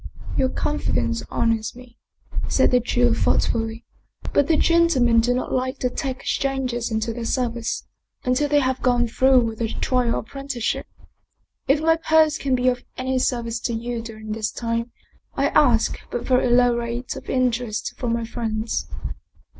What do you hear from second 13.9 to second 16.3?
during this time I ask but